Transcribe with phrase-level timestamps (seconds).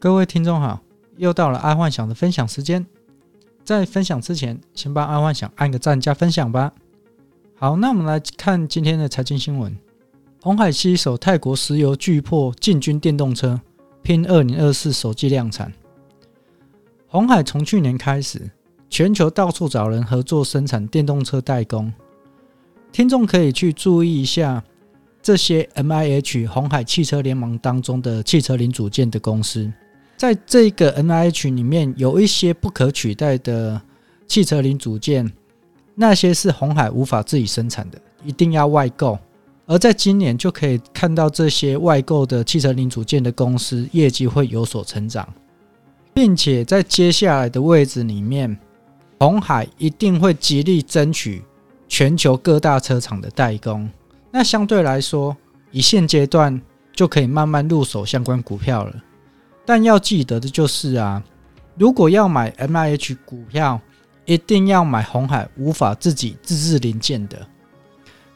[0.00, 0.80] 各位听众好，
[1.16, 2.86] 又到了爱幻想的分享时间。
[3.64, 6.72] 在分享之前，先帮爱幻想按个赞加分享吧。
[7.56, 9.76] 好，那我们来看今天的财经新闻：
[10.40, 13.60] 红海携手泰国石油巨擘进军电动车，
[14.00, 15.72] 拼二零二四首季量产。
[17.08, 18.48] 红海从去年开始，
[18.88, 21.92] 全球到处找人合作生产电动车代工。
[22.92, 24.62] 听众可以去注意一下
[25.20, 29.68] 这些 MIH 红海汽车联盟当中的汽车零组件的公司。
[30.18, 33.80] 在这个 N I H 里面，有一些不可取代的
[34.26, 35.32] 汽车零组件，
[35.94, 39.16] 那些是红海无法自己生产的，一定要外购。
[39.66, 45.28] 而在今年就可以看到这些外购的汽车零组件的公司业绩会有所成长，
[46.12, 48.58] 并且在接下来的位置里面，
[49.20, 51.44] 红海一定会极力争取
[51.86, 53.88] 全球各大车厂的代工。
[54.32, 55.36] 那相对来说，
[55.70, 56.60] 以现阶段
[56.92, 58.92] 就可以慢慢入手相关股票了。
[59.68, 61.22] 但要记得的就是啊，
[61.76, 63.78] 如果要买 MIH 股票，
[64.24, 67.46] 一定要买红海无法自己自制零件的。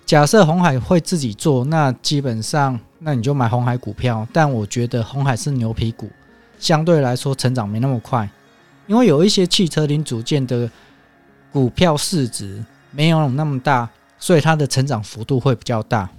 [0.04, 4.28] 假设红海会自己做，那基本上那你就买红海股票。
[4.30, 6.10] 但我觉得红海是牛皮股，
[6.58, 8.28] 相对来说成长没那么快，
[8.86, 10.70] 因为有一些汽车零组件的
[11.50, 13.88] 股票市值没有那么大，
[14.18, 16.10] 所以它的成长幅度会比较大。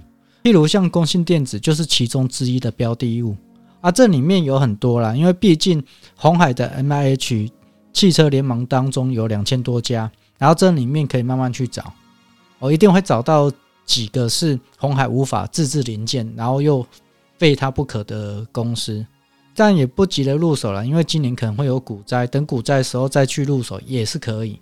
[0.42, 3.36] 例如像工信电子就是其中之一的标的物。
[3.84, 5.84] 啊，这里面有很多啦，因为毕竟
[6.16, 7.50] 红海的 MIH
[7.92, 11.92] 汽车联盟当中有两千多家，然后这里面可以慢慢去找，
[12.58, 13.52] 我一定会找到
[13.84, 16.86] 几个是红海无法自制零件，然后又
[17.36, 19.04] 非它不可的公司，
[19.54, 24.58] 但也不急着入手了，因为今年可能会有股灾，等股灾的时候再去入手也是可以。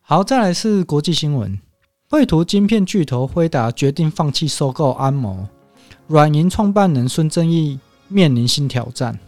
[0.00, 1.58] 好，再来是国际新闻，
[2.08, 5.48] 绘图晶片巨头辉达决定放弃收购安谋，
[6.06, 7.80] 软银创办人孙正义。
[8.12, 9.18] 面临新挑战，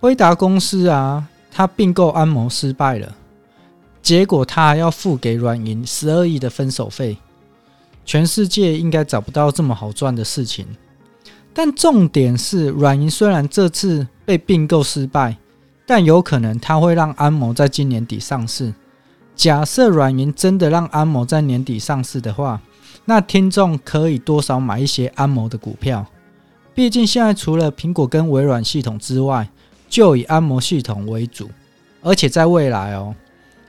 [0.00, 3.14] 辉达公司啊，他并购安谋失败了，
[4.02, 7.16] 结果他还要付给软银十二亿的分手费。
[8.04, 10.66] 全世界应该找不到这么好赚的事情。
[11.54, 15.36] 但重点是，软银虽然这次被并购失败，
[15.86, 18.74] 但有可能他会让安谋在今年底上市。
[19.36, 22.60] 假设软银真的让安谋在年底上市的话，
[23.04, 26.04] 那听众可以多少买一些安谋的股票。
[26.74, 29.48] 毕竟现在除了苹果跟微软系统之外，
[29.88, 31.50] 就以安谋系统为主，
[32.00, 33.14] 而且在未来哦，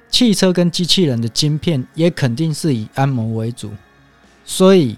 [0.09, 3.71] 汽车跟机器人的晶片也肯定是以安谋为主，
[4.45, 4.95] 所以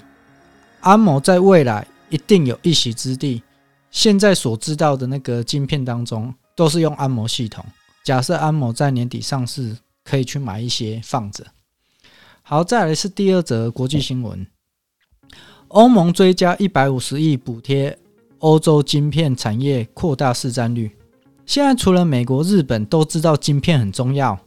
[0.81, 3.41] 安谋在未来一定有一席之地。
[3.89, 7.65] 现在所知道的那个晶片当中，都是用安谋系统。
[8.03, 11.45] 假设安谋在年底上市，可以去买一些放着。
[12.43, 14.45] 好，再来是第二则国际新闻。
[15.69, 17.97] 欧盟追加一百五十亿补贴
[18.39, 20.91] 欧洲晶片产业，扩大市占率。
[21.45, 24.39] 现在除了美国、日本都知道晶片很重要，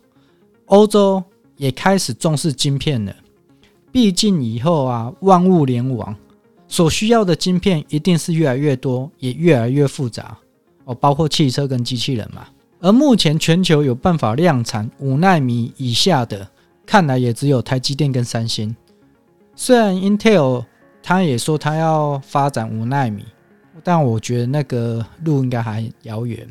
[0.67, 1.23] 欧洲
[1.57, 3.15] 也开始重视晶片了。
[3.91, 6.15] 毕竟以后啊，万物联网
[6.69, 10.37] 所需要的晶片一定是越来越多，也越来越复杂
[10.85, 12.47] 哦，包括汽车跟机器人嘛。
[12.81, 16.49] 而目前全球有办法量产五纳米以下的，
[16.87, 18.75] 看来也只有台积电跟三星。
[19.57, 20.65] 虽然 Intel
[21.09, 23.25] 他也说他要发展五纳米，
[23.83, 26.47] 但我觉得那个路应该还遥远。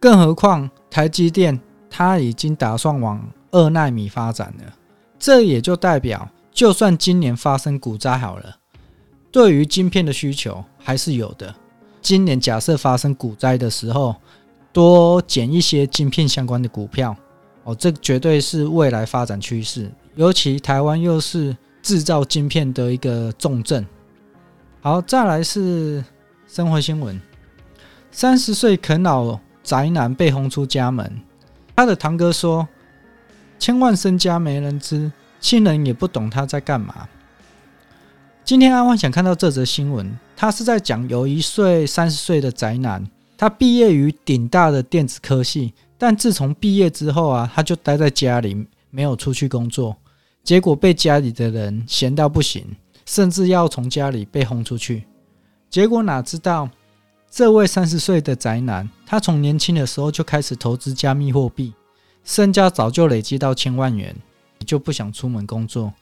[0.00, 4.72] 更何况台积电他已经打算往二纳米发展了，
[5.18, 8.56] 这也就代表，就算今年发生股灾好了，
[9.30, 11.54] 对于晶片的需求还是有的。
[12.00, 14.16] 今年假设发生股灾的时候，
[14.72, 17.14] 多捡一些晶片相关的股票
[17.64, 19.92] 哦，这绝对是未来发展趋势。
[20.14, 21.54] 尤其台湾又是。
[21.82, 23.86] 制造晶片的一个重镇。
[24.80, 26.04] 好，再来是
[26.46, 27.20] 生活新闻：
[28.10, 31.20] 三十岁啃老宅男被轰出家门。
[31.76, 32.68] 他的堂哥说
[33.58, 37.08] ：“千万身家没人知，亲人也不懂他在干嘛。”
[38.44, 43.06] 今天安安想看到这则新闻，他是在讲有一岁三十岁的宅男，
[43.38, 49.96] 他毕业于顶大的电子科系，但自从毕业之后啊，他就待在家里，没有出去工作。
[50.42, 52.64] 结果被家里的人嫌到不行，
[53.06, 55.04] 甚至要从家里被轰出去。
[55.68, 56.68] 结果哪知道，
[57.30, 61.72] 这位三十岁的宅男，他从年轻的时候就开始投资加密货币，
[62.24, 64.14] 身家早就累积到千万元，
[64.66, 65.92] 就不想出门工作。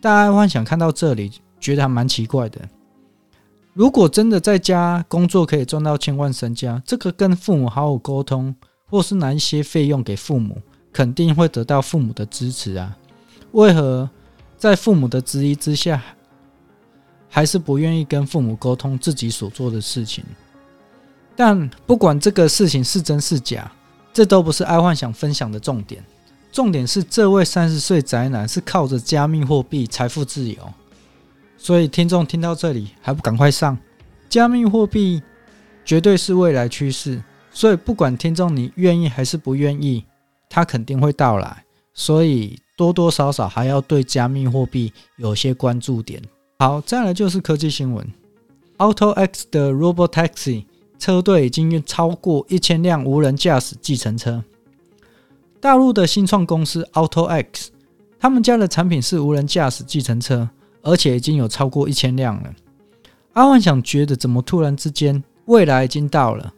[0.00, 2.60] 大家幻想看到这里，觉得还蛮奇怪的。
[3.72, 8.54] 如果真的在家工作可以赚到千万身家，这个跟父母好好沟通，
[8.86, 10.60] 或是拿一些费用给父母，
[10.92, 12.96] 肯定会得到父母的支持啊。
[13.52, 14.08] 为何
[14.56, 16.02] 在父母的质疑之下，
[17.28, 20.24] 还是不愿意跟父母沟通自己所做的事情？
[21.34, 23.70] 但不管这个事情是真是假，
[24.12, 26.02] 这都不是爱幻想分享的重点。
[26.50, 30.72] 重点是这位三十岁宅男是靠着加密货币财富自由，
[31.58, 33.76] 所以听众听到这里还不赶快上？
[34.30, 35.22] 加密货币
[35.84, 40.04] 绝对是未来趋势，所以不管听众你愿意还是不愿意，
[40.48, 41.64] 它肯定会到来。
[41.92, 46.22] 所以多多少少还要对加密货币有些关注点。
[46.58, 48.06] 好，再来就是科技新闻
[48.78, 50.64] ，AutoX 的 Robotaxi
[50.98, 54.44] 车队已经超过一千辆无人驾驶计程车。
[55.60, 57.68] 大陆的新创公司 AutoX，
[58.20, 60.48] 他们家的产品是无人驾驶计程车，
[60.82, 62.54] 而且已经有超过一千辆了。
[63.32, 66.52] 阿幻想觉得，怎么突然之间未来已经到了？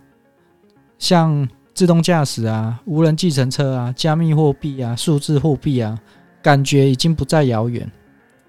[0.98, 5.96] 像自动驾驶啊、无人计程车啊、加密货币啊、数字货币啊，
[6.42, 7.88] 感觉已经不再遥远。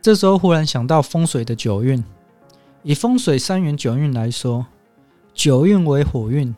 [0.01, 2.03] 这时候忽然想到风水的九运，
[2.81, 4.65] 以风水三元九运来说，
[5.31, 6.55] 九运为火运，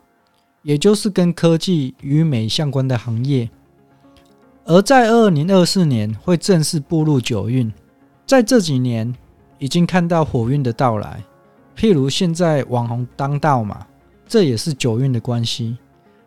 [0.62, 3.50] 也就是跟科技与美相关的行业。
[4.64, 7.70] 而在二零二四年会正式步入九运，
[8.26, 9.14] 在这几年
[9.60, 11.22] 已经看到火运的到来，
[11.76, 13.86] 譬如现在网红当道嘛，
[14.26, 15.78] 这也是九运的关系。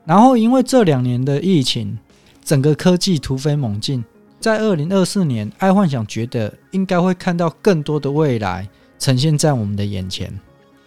[0.04, 1.98] 然后，因为这两年的疫情，
[2.42, 4.04] 整个科技突飞猛进，
[4.38, 8.68] 在二零二四年，爱幻想觉得应该会看到更多的未来
[8.98, 10.38] 呈现在我们的眼前，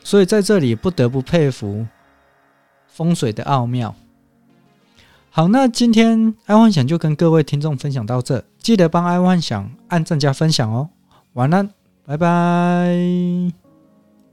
[0.03, 1.85] 所以在这里不得不佩服
[2.87, 3.95] 风水的奥妙。
[5.29, 10.89] 好，那今天爱幻想就跟各位听众分享到这，记得帮爱幻想按赞加分享哦。
[11.33, 11.69] 晚安，
[12.05, 13.66] 拜拜。